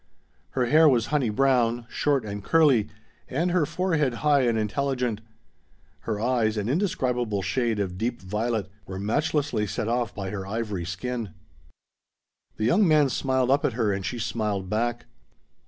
Her 0.57 0.65
hair 0.65 0.89
was 0.89 1.05
honey 1.13 1.29
brown, 1.29 1.85
short 1.87 2.25
and 2.25 2.43
curly, 2.43 2.87
and 3.29 3.51
her 3.51 3.67
forehead 3.67 4.15
high 4.25 4.41
and 4.47 4.57
intelligent. 4.57 5.21
Her 5.99 6.19
eyes, 6.19 6.57
an 6.57 6.67
indescribable 6.67 7.43
shade 7.43 7.79
of 7.79 7.99
deep 7.99 8.19
violet, 8.19 8.67
were 8.87 8.97
matchlessly 8.97 9.69
set 9.69 9.87
off 9.87 10.15
by 10.15 10.31
her 10.31 10.43
ivory 10.47 10.85
skin. 10.85 11.35
The 12.57 12.65
young 12.65 12.87
man 12.87 13.09
smiled 13.09 13.51
up 13.51 13.63
at 13.63 13.73
her, 13.73 13.93
and 13.93 14.03
she 14.03 14.17
smiled 14.17 14.71
back. 14.71 15.05